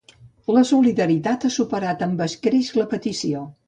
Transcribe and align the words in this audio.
La 0.55 0.63
solidaritat 0.69 1.47
ha 1.47 1.53
superat 1.59 2.05
amb 2.09 2.27
escreix 2.31 2.77
la 2.83 2.93
petició. 2.97 3.51